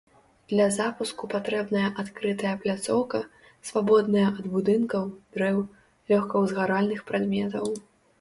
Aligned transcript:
Для 0.51 0.65
запуску 0.75 1.27
патрэбная 1.33 1.87
адкрытая 2.03 2.53
пляцоўка, 2.63 3.21
свабодная 3.69 4.23
ад 4.39 4.47
будынкаў, 4.55 5.05
дрэў, 5.37 5.61
лёгкаўзгаральных 6.13 7.05
прадметаў. 7.13 7.65